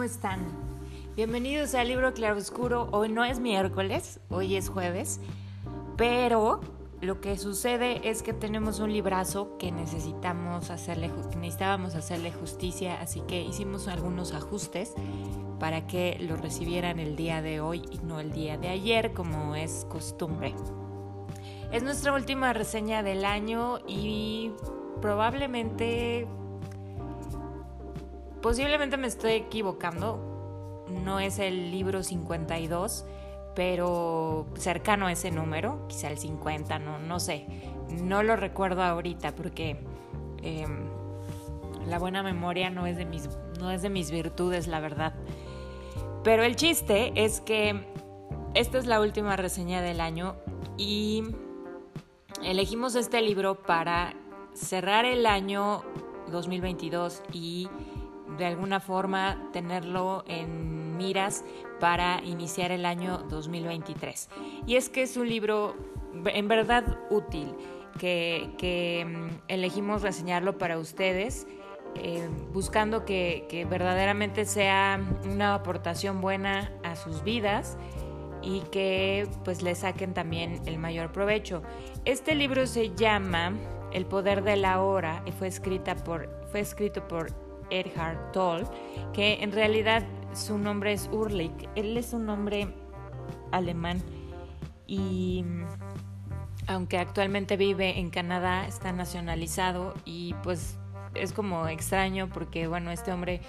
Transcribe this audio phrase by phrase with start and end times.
[0.00, 0.40] ¿cómo están?
[1.14, 2.88] Bienvenidos al libro Claroscuro.
[2.90, 5.20] Hoy no es miércoles, hoy es jueves,
[5.98, 6.62] pero
[7.02, 13.20] lo que sucede es que tenemos un librazo que necesitamos hacerle, necesitábamos hacerle justicia, así
[13.28, 14.94] que hicimos algunos ajustes
[15.58, 19.54] para que lo recibieran el día de hoy y no el día de ayer, como
[19.54, 20.54] es costumbre.
[21.72, 24.52] Es nuestra última reseña del año y
[25.02, 26.26] probablemente
[28.42, 33.04] Posiblemente me estoy equivocando, no es el libro 52,
[33.54, 37.46] pero cercano a ese número, quizá el 50, no, no sé,
[37.90, 39.84] no lo recuerdo ahorita porque
[40.42, 40.88] em,
[41.86, 45.14] la buena memoria no es, de mis, no es de mis virtudes, la verdad.
[46.24, 47.86] Pero el chiste es que
[48.54, 50.36] esta es la última reseña del año
[50.76, 51.24] y
[52.42, 54.14] elegimos este libro para
[54.54, 55.82] cerrar el año
[56.30, 57.68] 2022 y
[58.36, 61.44] de alguna forma tenerlo en miras
[61.78, 64.28] para iniciar el año 2023.
[64.66, 65.76] Y es que es un libro
[66.26, 67.54] en verdad útil
[67.98, 71.46] que, mm, elegimos reseñarlo para ustedes.
[71.96, 77.76] Eh, buscando que, que, verdaderamente sea una aportación buena a sus vidas
[78.42, 81.62] y que pues le saquen también el mayor provecho.
[82.04, 83.54] Este libro se llama
[83.92, 88.66] El poder de la hora y fue, escrita por, fue escrito por Erhard Toll,
[89.12, 91.68] que en realidad su nombre es Urlich.
[91.74, 92.68] Él es un nombre
[93.52, 94.02] alemán
[94.86, 95.44] y
[96.66, 100.78] aunque actualmente vive en Canadá, está nacionalizado y pues
[101.14, 103.40] es como extraño porque bueno, este hombre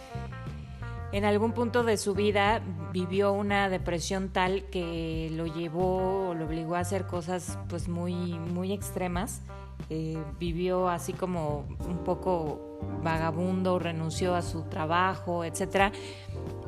[1.12, 2.62] en algún punto de su vida
[2.94, 8.72] vivió una depresión tal que lo llevó, lo obligó a hacer cosas pues muy, muy
[8.72, 9.42] extremas.
[9.90, 12.71] Eh, vivió así como un poco
[13.04, 15.94] vagabundo, renunció a su trabajo, etc.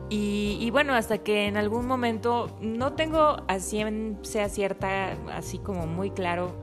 [0.09, 3.83] Y, bueno, hasta que en algún momento, no tengo así
[4.21, 6.53] sea cierta, así como muy claro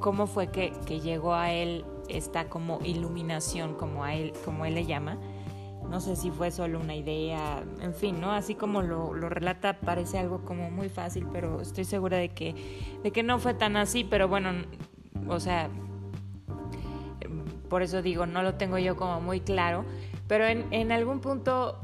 [0.00, 0.70] cómo fue que,
[1.00, 5.18] llegó a él esta como iluminación, como, a él, como él le llama.
[5.90, 8.32] No sé si fue solo una idea, en fin, ¿no?
[8.32, 12.54] Así como lo, lo, relata, parece algo como muy fácil, pero estoy segura de que,
[13.02, 14.50] de que no fue tan así, pero bueno,
[15.28, 15.70] o sea,
[17.68, 19.84] por eso digo, no lo tengo yo como muy claro,
[20.26, 21.78] pero en, algún punto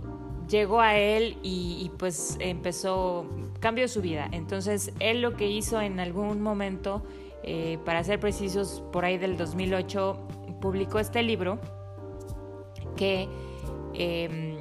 [0.49, 3.27] llegó a él y, pues empezó,
[3.61, 4.29] cambió su vida.
[4.33, 7.03] Entonces él lo que hizo en algún momento,
[7.43, 10.19] eh, para ser precisos, por ahí del 2008,
[10.61, 11.59] publicó este libro
[12.97, 13.29] que
[13.95, 14.61] em,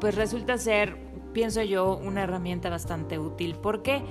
[0.00, 0.96] pues resulta ser,
[1.32, 3.54] pienso yo, una herramienta bastante útil.
[3.54, 4.02] ¿Por qué?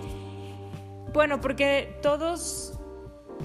[1.13, 2.80] Bueno, porque todos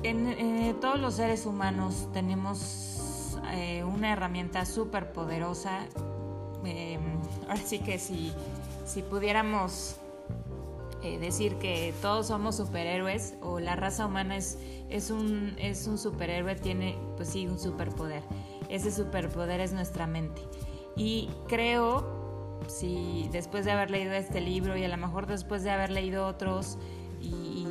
[0.02, 5.86] en, eh, todos los seres humanos tenemos eh, una herramienta súper poderosa.
[6.64, 6.98] Eh,
[7.48, 8.32] ahora sí que si,
[8.84, 9.96] si pudiéramos
[11.20, 14.58] decir que todos somos superhéroes o la raza humana es,
[14.88, 18.24] es, un, es un superhéroe, tiene pues sí un superpoder.
[18.68, 20.42] Ese superpoder es nuestra mente.
[20.96, 25.70] Y creo, si después de haber leído este libro y a lo mejor después de
[25.70, 26.76] haber leído otros
[27.20, 27.66] y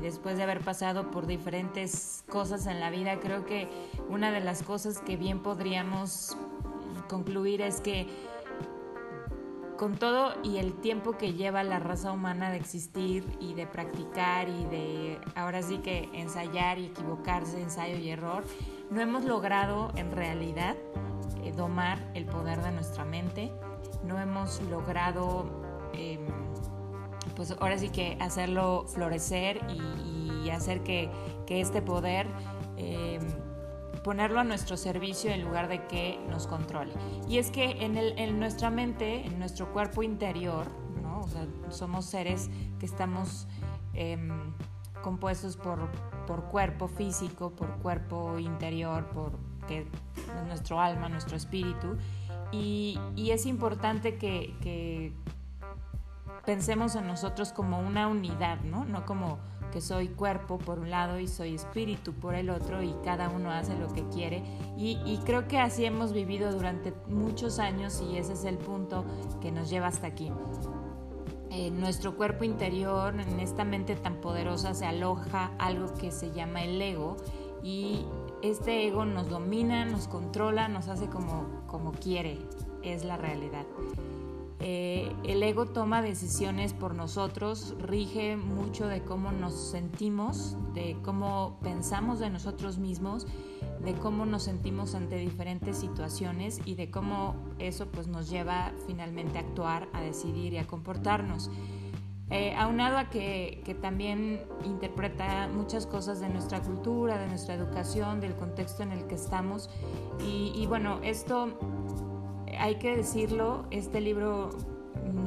[0.00, 3.68] después de haber pasado por diferentes cosas en la vida, creo que
[4.08, 6.36] una de las cosas que bien podríamos
[7.08, 8.06] concluir es que
[9.76, 14.48] con todo y el tiempo que lleva la raza humana de existir y de practicar
[14.48, 18.44] y de ahora sí que ensayar y equivocarse, ensayo y error,
[18.90, 20.76] no hemos logrado en realidad
[21.44, 23.52] eh, domar el poder de nuestra mente,
[24.04, 25.46] no hemos logrado...
[25.94, 26.47] Em,
[27.38, 31.08] pues ahora sí que hacerlo florecer y, hacer que,
[31.48, 32.26] este poder
[32.76, 33.20] em,
[34.02, 36.92] ponerlo a nuestro servicio en lugar de que nos controle.
[37.28, 40.66] Y es que en, nuestra mente, en nuestro cuerpo interior,
[41.00, 41.26] ¿no?
[41.70, 43.46] somos seres que estamos
[43.94, 44.52] em,
[45.02, 45.78] compuestos por,
[46.26, 49.32] por, cuerpo físico, por cuerpo interior, por
[49.68, 49.86] que,
[50.46, 51.98] nuestro alma, nuestro espíritu.
[52.50, 55.14] Y, es importante que
[56.48, 58.86] pensemos en nosotros como una unidad, ¿no?
[58.86, 59.38] No como
[59.70, 63.50] que soy cuerpo por un lado y soy espíritu por el otro y cada uno
[63.50, 64.42] hace lo que quiere.
[64.78, 69.04] Y, creo que así hemos vivido durante muchos años y ese es el punto
[69.42, 70.32] que nos lleva hasta aquí.
[71.50, 76.64] En nuestro cuerpo interior, en esta mente tan poderosa, se aloja algo que se llama
[76.64, 77.18] el ego
[77.62, 78.06] y
[78.40, 82.38] este ego nos domina, nos controla, nos hace como, como quiere,
[82.82, 83.66] es la realidad.
[84.60, 91.58] Eh, el ego toma decisiones por nosotros, rige mucho de cómo nos sentimos, de cómo
[91.62, 93.26] pensamos de nosotros mismos,
[93.84, 99.38] de cómo nos sentimos ante diferentes situaciones y de cómo eso pues, nos lleva finalmente
[99.38, 101.50] a actuar, a decidir y a comportarnos.
[102.30, 108.34] Eh, aunado a que, también interpreta muchas cosas de nuestra cultura, de nuestra educación, del
[108.34, 109.70] contexto en el que estamos.
[110.20, 111.56] Y bueno, esto
[112.58, 114.50] hay que decirlo, este libro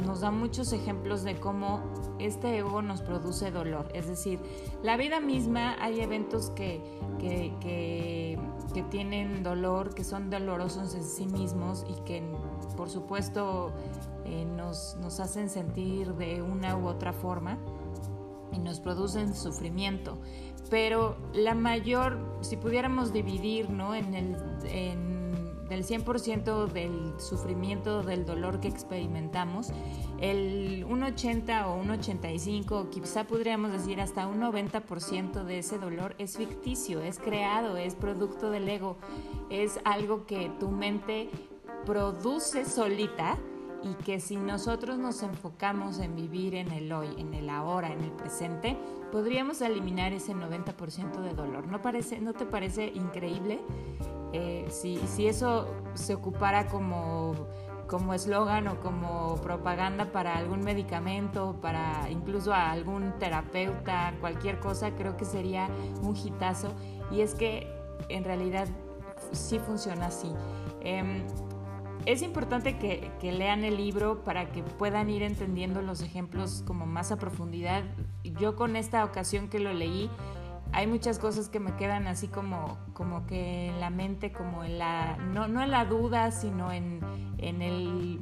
[0.05, 1.81] nos da muchos ejemplos de cómo
[2.19, 3.89] este ego nos produce dolor.
[3.93, 4.39] Es decir,
[4.83, 6.81] la vida misma hay eventos que,
[7.19, 8.37] que, que,
[8.89, 12.23] tienen dolor, que son dolorosos en sí mismos y que
[12.75, 13.71] por supuesto
[14.25, 17.57] eh, nos, nos hacen sentir de una u otra forma
[18.51, 20.17] y nos producen sufrimiento.
[20.69, 23.95] Pero la mayor, si pudiéramos dividir ¿no?
[23.95, 24.37] en el...
[24.65, 25.20] En
[25.71, 29.69] del 100% del sufrimiento, del dolor que experimentamos,
[30.19, 36.99] el 1,80 o 1,85, quizá podríamos decir hasta un 90% de ese dolor es ficticio,
[37.01, 38.97] es creado, es producto del ego,
[39.49, 41.29] es algo que tu mente
[41.85, 43.37] produce solita
[43.83, 48.01] y que si nosotros nos enfocamos en vivir en el hoy, en el ahora, en
[48.01, 48.77] el presente,
[49.11, 51.67] podríamos eliminar ese 90% de dolor.
[51.67, 53.59] ¿No, parece, ¿No te parece increíble?
[54.33, 57.35] Eh, si, si, eso se ocupara como
[57.91, 64.91] como eslogan o como propaganda para algún medicamento, para incluso a algún terapeuta, cualquier cosa,
[64.91, 65.67] creo que sería
[66.01, 66.69] un hitazo.
[67.11, 67.67] Y es que
[68.07, 68.69] en realidad
[69.33, 70.31] sí funciona así.
[70.79, 71.27] Em,
[72.05, 77.11] es importante que, lean el libro para que puedan ir entendiendo los ejemplos como más
[77.11, 77.83] a profundidad.
[78.23, 80.09] Yo con esta ocasión que lo leí,
[80.73, 84.79] hay muchas cosas que me quedan así como, como que en la mente, como en
[84.79, 87.01] la, no, no en la duda, sino en,
[87.37, 88.21] en, el,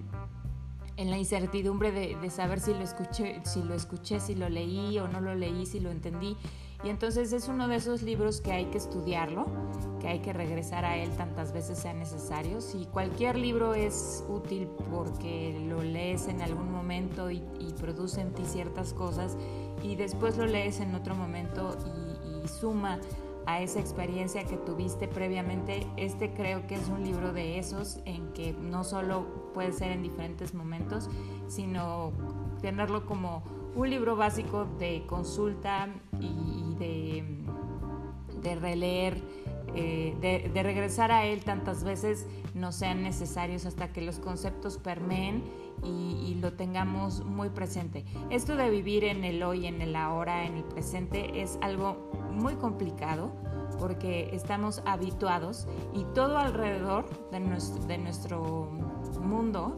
[0.98, 4.98] en la incertidumbre de, de, saber si lo, escuché, si lo escuché, si lo leí
[5.00, 6.36] o no lo leí, si lo entendí.
[6.84, 9.46] Y entonces es uno de esos libros que hay que estudiarlo,
[10.00, 12.62] que hay que regresar a él tantas veces sea necesario.
[12.62, 18.34] Si cualquier libro es útil porque lo lees en algún momento y, y produce en
[18.34, 19.38] ti ciertas cosas
[19.84, 21.78] y después lo lees en otro momento
[22.44, 23.00] y suma
[23.46, 28.32] a esa experiencia que tuviste previamente, este creo que es un libro de esos en
[28.34, 31.10] que no solo puede ser en diferentes momentos,
[31.48, 32.12] sino
[32.62, 33.42] tenerlo como
[33.76, 35.90] un libro básico de consulta
[36.20, 37.24] y de,
[38.42, 39.22] de releer,
[39.76, 40.16] eh,
[40.54, 45.44] de, regresar a él tantas veces no sean necesarios hasta que los conceptos permeen
[45.84, 48.06] y, lo tengamos muy presente.
[48.30, 52.54] Esto de vivir en el hoy, en el ahora, en el presente es algo muy
[52.54, 53.34] complicado
[53.78, 58.72] porque estamos habituados y todo alrededor de nuestro, de nuestro
[59.22, 59.76] mundo,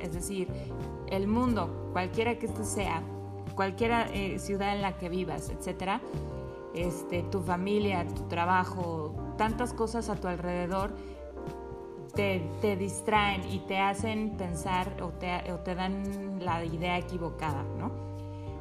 [0.00, 0.48] es decir,
[1.08, 3.02] el mundo, cualquiera que este sea,
[3.58, 6.00] cualquier eh, ciudad en la que vivas, etcétera,
[6.76, 10.92] este, tu familia, tu trabajo, tantas cosas a tu alrededor
[12.14, 17.90] te, distraen y te hacen pensar o te, o te dan la idea equivocada, ¿no?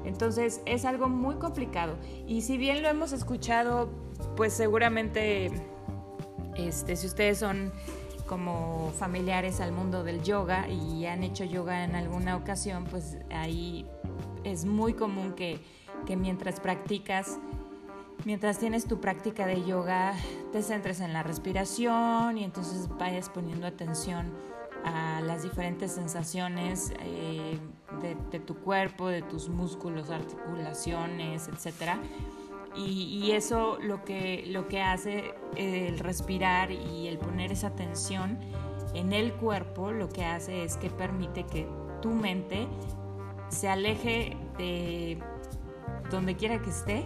[0.04, 1.94] Entonces es algo muy complicado.
[2.26, 3.90] Y si bien lo hemos escuchado,
[4.36, 5.52] pues seguramente,
[6.56, 7.72] este, si ustedes son
[8.26, 13.86] como familiares al mundo del yoga y han hecho yoga en alguna ocasión, pues ahí
[14.52, 15.60] es muy común que,
[16.06, 17.40] que mientras practicas
[18.26, 20.14] mientras tienes tu práctica de yoga,
[20.52, 24.34] te centres en la respiración y entonces vayas poniendo atención
[24.84, 27.58] a las diferentes sensaciones eh,
[28.32, 31.94] de, tu cuerpo, de tus músculos, articulaciones, etc.
[32.76, 38.38] Y, eso lo que, lo que hace el respirar y el poner esa atención
[38.94, 41.68] en el cuerpo, lo que hace es que permite que
[42.02, 42.68] tu mente
[43.50, 45.20] se aleje de
[46.10, 47.06] donde quiera que esté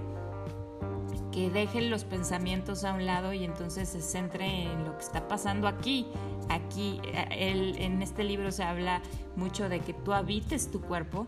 [1.32, 5.28] que deje los pensamientos a un lado y entonces se centre en lo que está
[5.28, 6.06] pasando aquí.
[6.50, 9.02] Aquí, en este libro se habla
[9.38, 11.28] mucho de que tú habites tu cuerpo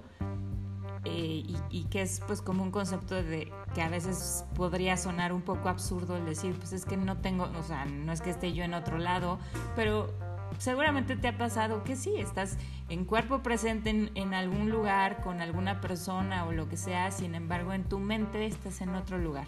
[1.06, 5.42] eh, y, que es pues como un concepto de que a veces podría sonar un
[5.42, 8.54] poco absurdo el decir, pues es que no tengo, o sea, no es que esté
[8.54, 9.38] yo en otro lado,
[9.76, 10.14] pero
[10.58, 12.58] seguramente te ha pasado que sí, estás
[12.90, 17.74] en cuerpo presente en, algún lugar con alguna persona o lo que sea, sin embargo
[17.74, 19.48] en tu mente estás en otro lugar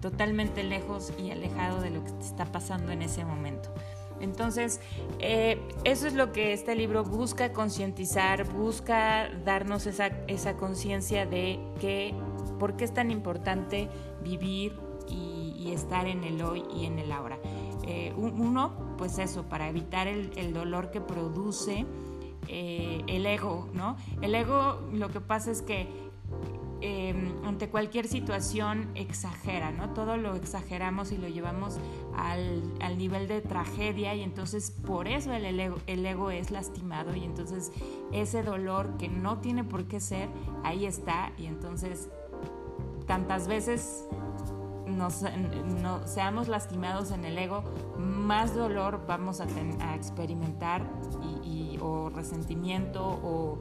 [0.00, 3.72] totalmente lejos y alejado de lo que te está pasando en ese momento.
[4.20, 4.80] Entonces,
[5.18, 11.58] eh, eso es lo que este libro busca concientizar, busca darnos esa, esa conciencia de
[11.80, 12.14] que,
[12.58, 13.88] por qué es tan importante
[14.22, 17.38] vivir y, estar en el hoy y en el ahora.
[17.86, 21.84] Eh, uno, pues eso, para evitar el, dolor que produce
[22.48, 23.96] eh, el ego, ¿no?
[24.22, 25.86] El ego lo que pasa es que
[26.80, 29.90] em, ante cualquier situación exagera, ¿no?
[29.90, 31.76] Todo lo exageramos y lo llevamos
[32.16, 37.14] al, al nivel de tragedia y entonces por eso el, ego, el ego es lastimado
[37.14, 37.70] y entonces
[38.12, 40.30] ese dolor que no tiene por qué ser,
[40.62, 42.08] ahí está y entonces
[43.06, 44.06] tantas veces
[44.96, 45.24] nos,
[46.06, 47.62] seamos lastimados en el ego,
[47.98, 49.46] más dolor vamos a,
[49.80, 50.82] a experimentar
[51.42, 53.58] y, o resentimiento o,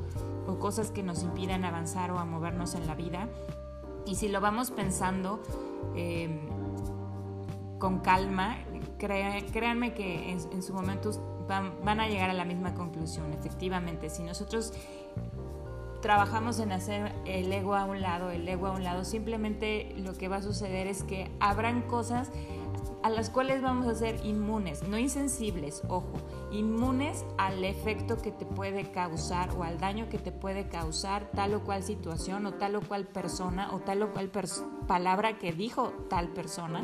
[0.59, 3.27] cosas que nos impidan avanzar o a movernos en la vida.
[4.05, 5.41] Y si lo vamos pensando
[5.95, 6.39] em,
[7.79, 8.57] con calma,
[8.97, 11.11] créanme que en, su momento
[11.47, 13.33] van, van a llegar a la misma conclusión.
[13.33, 14.73] Efectivamente, si nosotros
[16.03, 20.13] trabajamos en hacer el ego a un lado, el ego a un lado, simplemente lo
[20.13, 22.29] que va a suceder es que habrán cosas
[23.03, 26.11] a las cuales vamos a ser inmunes, no insensibles, ojo,
[26.51, 31.53] inmunes al efecto que te puede causar o al daño que te puede causar tal
[31.53, 34.29] o cual situación o tal o cual persona o tal o cual
[34.85, 36.83] palabra que dijo tal persona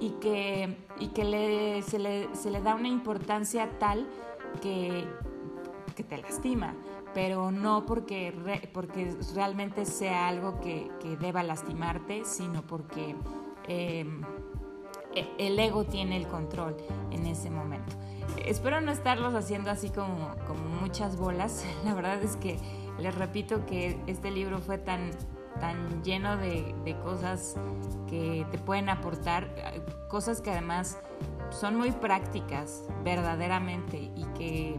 [0.00, 4.08] y que, y que se, le, da una importancia tal
[4.60, 5.04] que,
[5.94, 6.74] que te lastima
[7.14, 8.32] pero no porque,
[8.72, 10.90] porque realmente sea algo que,
[11.20, 13.14] deba lastimarte, sino porque
[13.68, 14.22] em,
[15.14, 16.76] e, el ego tiene el control
[17.10, 17.94] en ese momento.
[18.44, 21.64] Espero no estarlos haciendo así como, como muchas bolas.
[21.84, 22.58] La verdad es que
[22.98, 25.10] les repito que este libro fue tan,
[25.60, 27.56] tan lleno de, de cosas
[28.08, 29.48] que te pueden aportar,
[30.08, 30.98] cosas que además
[31.50, 34.78] son muy prácticas verdaderamente y que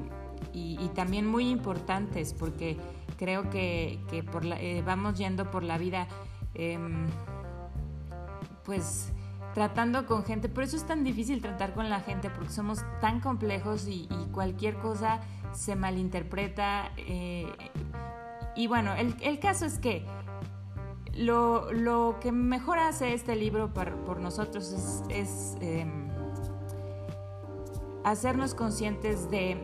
[0.54, 2.78] y, también muy importantes porque
[3.18, 4.00] creo que,
[4.32, 6.08] por eh, vamos yendo por la vida
[6.54, 7.08] em,
[8.64, 9.12] pues
[9.54, 13.20] tratando con gente, por eso es tan difícil tratar con la gente porque somos tan
[13.20, 15.22] complejos y, cualquier cosa
[15.54, 16.92] se malinterpreta.
[16.98, 17.48] Eh,
[18.56, 20.06] y bueno, el, caso es que
[21.16, 26.10] lo, que mejor hace este libro por, nosotros es, em,
[28.04, 29.58] hacernos conscientes de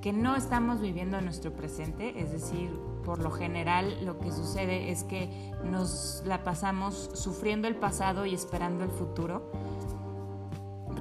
[0.00, 2.70] que no estamos viviendo nuestro presente, es decir,
[3.04, 8.34] por lo general lo que sucede es que nos la pasamos sufriendo el pasado y
[8.34, 9.50] esperando el futuro,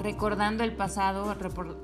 [0.01, 1.33] recordando el pasado,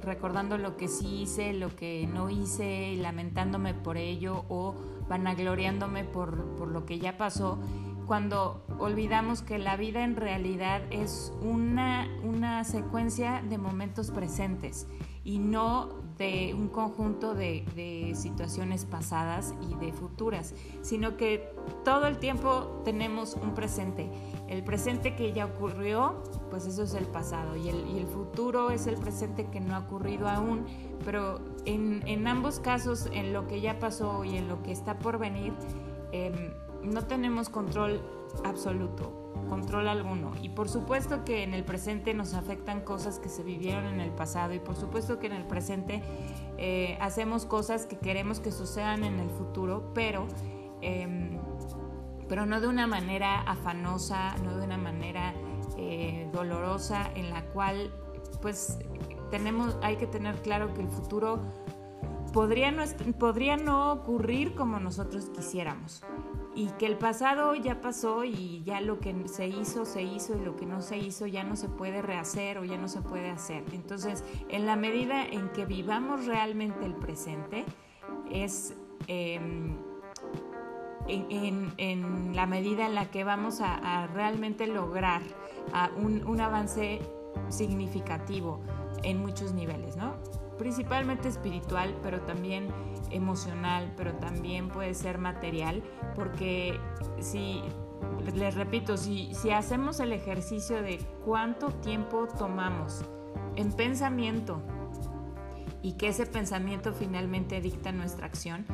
[0.01, 4.75] recordando lo que sí hice, lo que no hice, y lamentándome por ello o
[5.07, 7.59] vanagloriándome por, por lo que ya pasó,
[8.05, 14.87] cuando olvidamos que la vida en realidad es una, una secuencia de momentos presentes
[15.23, 21.53] y no de un conjunto de, situaciones pasadas y de futuras, sino que
[21.83, 24.09] todo el tiempo tenemos un presente.
[24.47, 28.95] El presente que ya ocurrió, pues eso es el pasado, y el, futuro es el
[28.95, 30.65] presente que no ha ocurrido aún,
[31.03, 35.17] pero en, ambos casos, en lo que ya pasó y en lo que está por
[35.17, 35.53] venir,
[36.11, 36.53] em,
[36.83, 37.99] no tenemos control
[38.43, 40.31] absoluto control alguno.
[40.41, 44.11] Y por supuesto que en el presente nos afectan cosas que se vivieron en el
[44.11, 46.01] pasado y por supuesto que en el presente
[46.57, 50.27] eh, hacemos cosas que queremos que sucedan en el futuro, pero,
[50.81, 51.39] em,
[52.27, 55.33] pero no de una manera afanosa, no de una manera
[55.77, 57.93] eh, dolorosa en la cual
[58.41, 58.77] pues
[59.31, 61.39] tenemos, hay que tener claro que el futuro
[62.33, 62.83] podría no,
[63.17, 66.03] podría no ocurrir como nosotros quisiéramos
[66.55, 70.45] y que el pasado ya pasó y ya lo que se hizo, se hizo y
[70.45, 73.29] lo que no se hizo ya no se puede rehacer o ya no se puede
[73.29, 73.63] hacer.
[73.73, 77.65] Entonces, en la medida en que vivamos realmente el presente,
[78.31, 78.73] es
[79.07, 79.77] em,
[81.07, 85.21] en, la medida en la que vamos a, realmente lograr
[85.97, 87.01] un, un avance
[87.49, 88.61] significativo
[89.03, 90.15] en muchos niveles, ¿no?
[90.57, 92.67] Principalmente espiritual, pero también
[93.11, 95.83] emocional, pero también puede ser material,
[96.15, 96.79] porque
[97.19, 97.61] si,
[98.33, 103.03] les repito, si, hacemos el ejercicio de cuánto tiempo tomamos
[103.55, 104.61] en pensamiento
[105.81, 108.65] y que ese pensamiento finalmente dicta nuestra acción,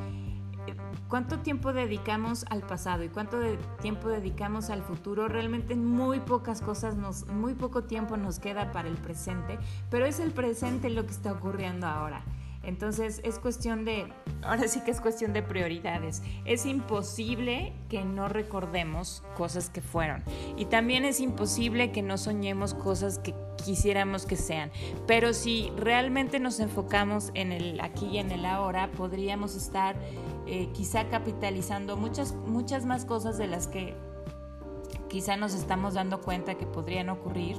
[1.12, 3.38] cuánto tiempo dedicamos al pasado y cuánto
[3.82, 8.88] tiempo dedicamos al futuro, realmente muy pocas cosas, nos, muy poco tiempo nos queda para
[8.88, 12.24] el presente, pero es el presente lo que está ocurriendo ahora.
[12.63, 14.08] Entonces es cuestión de,
[14.44, 16.22] ahora sí que es cuestión de prioridades.
[16.46, 20.24] Es imposible que no recordemos cosas que fueron.
[20.58, 23.34] Y también es imposible que no soñemos cosas que
[23.65, 24.72] quisiéramos que sean.
[25.08, 29.96] Pero si realmente nos enfocamos en el aquí y en el ahora, podríamos estar
[30.48, 33.95] eh, quizá capitalizando muchas, muchas más cosas de las que
[35.10, 37.57] quizá nos estamos dando cuenta que podrían ocurrir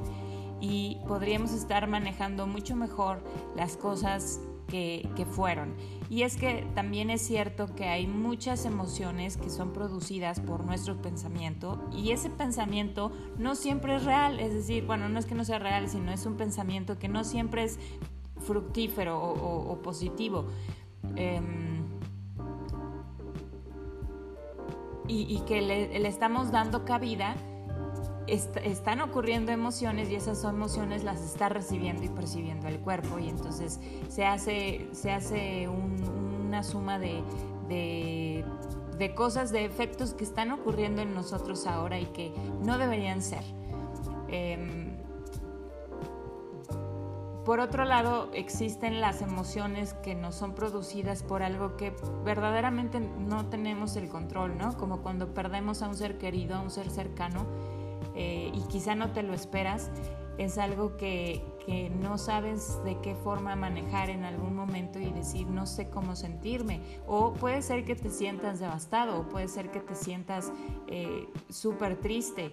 [0.59, 3.21] y podríamos estar manejando mucho mejor
[3.55, 5.75] las cosas que, fueron.
[6.09, 10.99] Y es que también es cierto que hay muchas emociones que son producidas por nuestro
[10.99, 15.45] pensamiento y ese pensamiento no siempre es real, es decir, bueno, no es que no
[15.45, 17.77] sea real, sino es un pensamiento que no siempre es
[18.39, 20.47] fructífero o, positivo.
[21.15, 21.62] Em,
[25.07, 27.35] y, que le, estamos dando cabida,
[28.27, 33.79] están ocurriendo emociones y esas emociones las está recibiendo y percibiendo el cuerpo y entonces
[34.07, 37.21] se hace, se hace una suma de,
[37.67, 42.33] de, cosas, de efectos que están ocurriendo en nosotros ahora y que
[42.63, 43.43] no deberían ser.
[44.29, 44.92] Em,
[47.45, 53.47] por otro lado, existen las emociones que no son producidas por algo que verdaderamente no
[53.47, 54.77] tenemos el control, ¿no?
[54.77, 57.45] Como cuando perdemos a un ser querido, a un ser cercano,
[58.15, 59.91] eh, y quizá no te lo esperas,
[60.37, 65.47] es algo que, que, no sabes de qué forma manejar en algún momento y decir
[65.47, 66.81] no sé cómo sentirme.
[67.07, 70.51] O puede ser que te sientas devastado, o puede ser que te sientas
[70.87, 72.51] eh, súper triste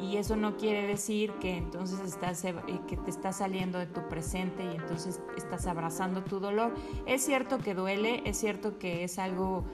[0.00, 4.64] y eso no quiere decir que entonces estás, que te estás saliendo de tu presente
[4.64, 6.74] y entonces estás abrazando tu dolor.
[7.06, 9.64] Es cierto que duele, es cierto que es algo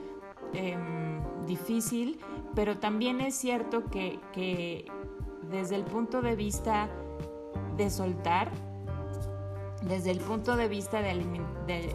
[0.53, 2.19] em, difícil,
[2.55, 4.85] pero también es cierto que,
[5.49, 6.89] desde el punto de vista
[7.77, 8.51] de soltar,
[9.81, 11.11] desde el punto de vista de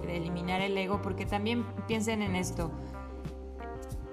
[0.09, 2.73] eliminar el ego, porque también piensen en esto,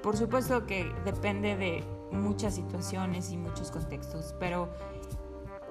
[0.03, 4.69] por supuesto que depende de muchas situaciones y muchos contextos, pero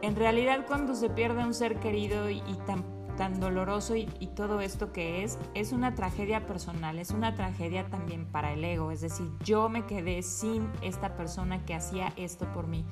[0.03, 2.85] en realidad cuando se pierde un ser querido y, tan,
[3.17, 8.27] tan doloroso y, todo esto que es, es una tragedia personal, es una tragedia también
[8.27, 12.67] para el ego, es decir, yo me quedé sin esta persona que hacía esto por
[12.67, 12.85] mí.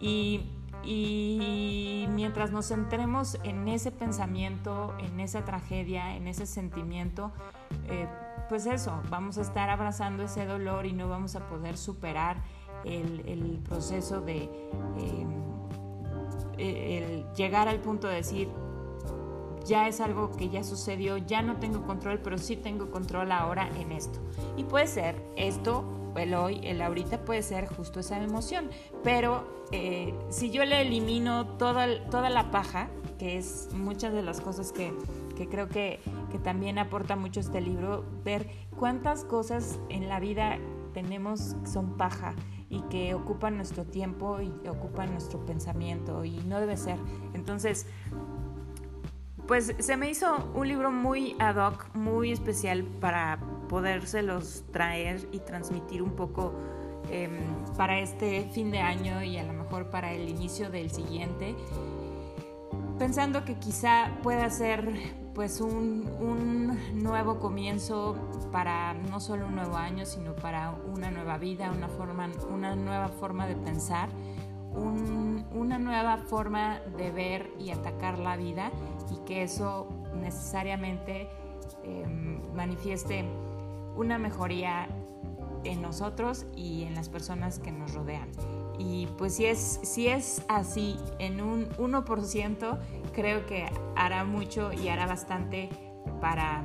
[0.00, 0.50] Y,
[0.84, 7.30] y mientras nos centremos en ese pensamiento, en esa tragedia, en ese sentimiento,
[7.88, 8.08] eh,
[8.48, 12.36] pues eso, vamos a estar abrazando ese dolor y no vamos a poder superar
[12.84, 14.48] el, proceso de
[16.58, 18.48] em, llegar al punto de decir,
[19.64, 23.68] ya es algo que ya sucedió, ya no tengo control, pero sí tengo control ahora
[23.78, 24.18] en esto.
[24.56, 25.84] Y puede ser esto,
[26.16, 28.70] el hoy, el ahorita puede ser justo esa emoción,
[29.02, 34.40] pero eh, si yo le elimino toda, toda la paja, que es muchas de las
[34.40, 34.92] cosas que,
[35.36, 40.58] que creo que, que también aporta mucho este libro, ver cuántas cosas en la vida
[40.92, 42.34] tenemos son paja
[42.72, 46.98] y que ocupan nuestro tiempo y ocupan nuestro pensamiento y no debe ser.
[47.34, 47.86] Entonces,
[49.46, 55.40] pues se me hizo un libro muy ad hoc, muy especial para podérselos traer y
[55.40, 56.54] transmitir un poco
[57.10, 57.32] em,
[57.76, 61.54] para este fin de año y a lo mejor para el inicio del siguiente,
[62.98, 64.88] pensando que quizá pueda ser
[65.34, 66.08] pues un,
[67.02, 68.16] nuevo comienzo
[68.50, 73.08] para no solo un nuevo año, sino para una nueva vida, una, forma, una nueva
[73.08, 74.08] forma de pensar,
[74.74, 78.70] una nueva forma de ver y atacar la vida
[79.10, 81.28] y que eso necesariamente
[81.82, 83.24] em, manifieste
[83.96, 84.88] una mejoría
[85.64, 88.30] en nosotros y en las personas que nos rodean.
[88.78, 92.78] Y pues si es, si es así en un 1%,
[93.12, 95.68] creo que hará mucho y hará bastante
[96.20, 96.64] para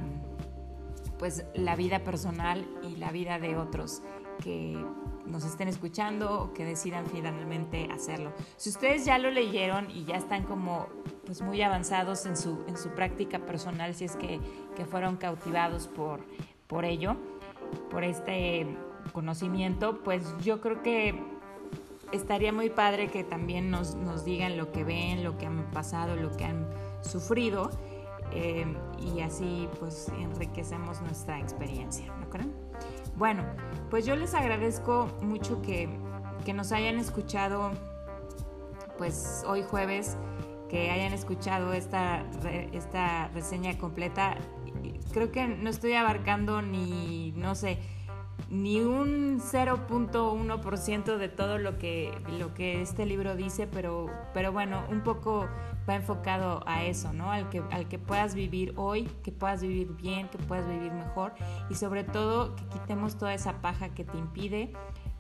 [1.20, 4.02] pues la vida personal y la vida de otros
[4.44, 4.78] que
[5.26, 8.34] nos estén escuchando o que decidan finalmente hacerlo.
[8.56, 10.88] Si ustedes ya lo leyeron y ya están como
[11.26, 14.40] pues muy avanzados en su, en su práctica personal, si es que,
[14.76, 16.22] que fueron cautivados por,
[16.68, 17.18] por ello,
[17.90, 18.68] por este
[19.12, 21.22] conocimiento, pues yo creo que
[22.14, 26.16] estaría muy padre que también nos, nos, digan lo que ven, lo que han pasado,
[26.16, 26.70] lo que han
[27.02, 27.72] sufrido
[28.32, 28.66] eh,
[29.00, 32.54] y así pues enriquecemos nuestra experiencia, ¿no creen?
[33.16, 33.44] Bueno,
[33.90, 35.90] pues yo les agradezco mucho que,
[36.46, 37.72] que nos hayan escuchado
[38.98, 40.18] pues hoy jueves,
[40.70, 42.24] que hayan escuchado esta,
[42.74, 44.38] esta reseña completa.
[45.14, 47.80] Creo que no estoy abarcando ni, no sé,
[48.50, 54.84] ni un 0.1% de todo lo que, lo que este libro dice, pero, pero bueno,
[54.90, 55.48] un poco
[55.88, 57.32] va enfocado a eso, ¿no?
[57.32, 61.34] Al que, al que puedas vivir hoy, que puedas vivir bien, que puedas vivir mejor
[61.70, 64.74] y sobre todo que quitemos toda esa paja que te impide,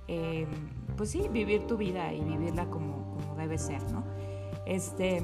[0.07, 0.49] em,
[0.95, 4.03] pues sí, vivir tu vida y vivirla como, como debe ser, ¿no?
[4.65, 5.23] Este,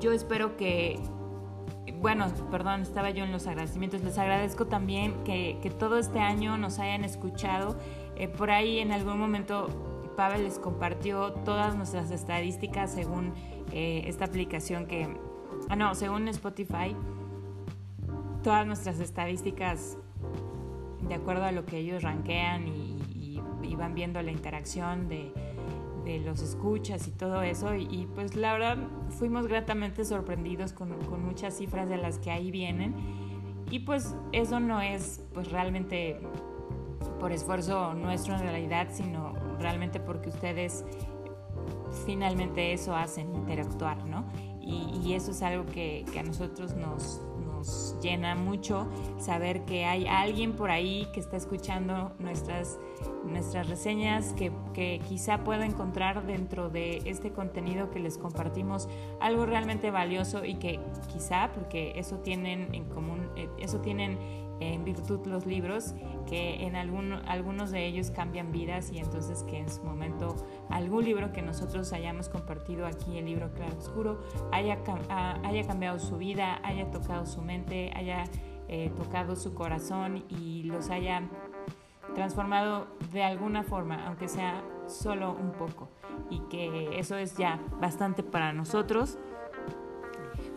[0.00, 1.00] yo espero que
[2.00, 4.02] bueno, perdón, estaba yo en los agradecimientos.
[4.02, 7.76] Les agradezco también que, todo este año nos hayan escuchado.
[8.16, 9.68] Eh, por ahí en algún momento
[10.16, 13.32] Pavel les compartió todas nuestras estadísticas según
[13.72, 15.08] eh, esta aplicación que,
[15.68, 16.94] ah no, según Spotify,
[18.42, 19.96] todas nuestras estadísticas
[21.08, 22.92] de acuerdo a lo que ellos ranquean y,
[23.76, 25.32] van viendo la interacción de,
[26.24, 27.74] los escuchas y todo eso.
[27.74, 28.76] Y, pues la verdad
[29.18, 32.94] fuimos gratamente sorprendidos con, con, muchas cifras de las que ahí vienen.
[33.70, 36.20] Y pues eso no es pues realmente
[37.18, 40.84] por esfuerzo nuestro en realidad, sino realmente porque ustedes
[42.06, 44.24] finalmente eso hacen, interactuar, ¿no?
[44.60, 48.86] Y, eso es algo que, a nosotros nos, nos, llena mucho,
[49.18, 52.78] saber que hay alguien por ahí que está escuchando nuestras,
[53.24, 58.88] nuestras reseñas, que, que quizá pueda encontrar dentro de este contenido que les compartimos
[59.20, 60.80] algo realmente valioso y que
[61.12, 64.18] quizá, porque eso tienen en común, eh, eso tienen
[64.62, 65.94] en virtud los libros,
[66.28, 70.11] que en algún, algunos de ellos cambian vidas y entonces que en su momento
[70.82, 74.78] algún libro que nosotros hayamos compartido aquí, el libro Claro Oscuro, haya,
[75.44, 78.24] haya cambiado su vida, haya tocado su mente, haya
[78.68, 81.22] eh, tocado su corazón y los haya
[82.14, 85.88] transformado de alguna forma, aunque sea solo un poco.
[86.30, 89.18] Y que eso es ya bastante para nosotros.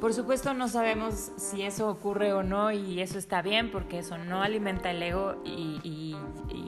[0.01, 4.17] Por supuesto no sabemos si eso ocurre o no y eso está bien porque eso
[4.17, 5.35] no alimenta el ego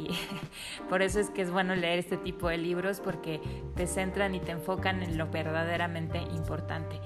[0.90, 3.42] por eso es que es bueno leer este tipo de libros porque
[3.76, 7.00] te centran y te enfocan en lo verdaderamente importante.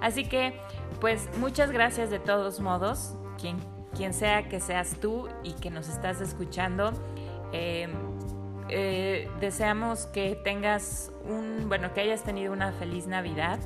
[0.00, 0.58] Así que
[1.00, 3.56] pues muchas gracias de todos modos, quien,
[3.94, 6.92] quien sea que seas tú y que nos estás escuchando.
[7.52, 7.90] Em,
[8.68, 13.60] eh, deseamos que tengas un, bueno, que hayas tenido una feliz Navidad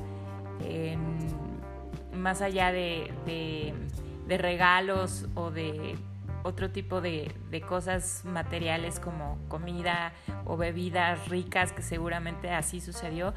[2.21, 3.73] más allá de,
[4.27, 5.97] regalos o de
[6.43, 7.31] otro tipo de,
[7.67, 10.13] cosas materiales como comida
[10.45, 13.33] o bebidas ricas, que seguramente así sucedió.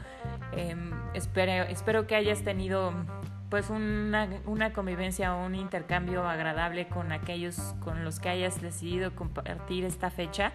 [0.56, 2.92] Em, espero, espero que hayas tenido
[3.50, 9.14] pues una, una, convivencia o un intercambio agradable con aquellos con los que hayas decidido
[9.14, 10.52] compartir esta fecha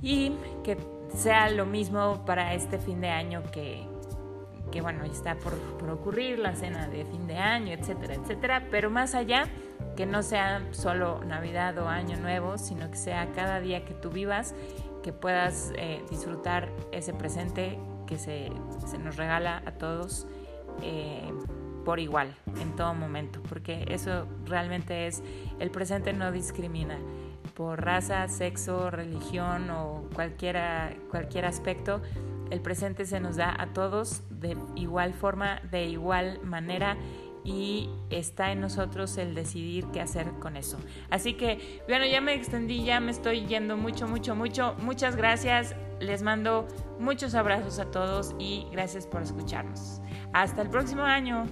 [0.00, 0.32] y
[0.64, 0.78] que
[1.14, 3.86] sea lo mismo para este fin de año que,
[4.70, 5.54] que bueno, está por,
[5.88, 9.46] ocurrir la cena de fin de año, etcétera, etcétera, pero más allá,
[9.96, 14.10] que no sea solo Navidad o Año Nuevo, sino que sea cada día que tú
[14.10, 14.54] vivas,
[15.02, 18.50] que puedas eh, disfrutar ese presente que se,
[19.02, 20.26] nos regala a todos
[20.82, 21.32] eh,
[21.84, 25.22] por igual, en todo momento, porque eso realmente es,
[25.60, 26.98] el presente no discrimina
[27.54, 32.02] por raza, sexo, religión o cualquiera, cualquier aspecto,
[32.50, 36.96] el presente se nos da a todos de igual forma, de igual manera
[37.46, 40.78] y está en nosotros el decidir qué hacer con eso.
[41.10, 44.74] Así que, bueno, ya me extendí, ya me estoy yendo mucho, mucho, mucho.
[44.80, 45.76] Muchas gracias.
[46.00, 46.66] Les mando
[46.98, 50.00] muchos abrazos a todos y gracias por escucharnos.
[50.32, 51.46] Hasta el próximo año.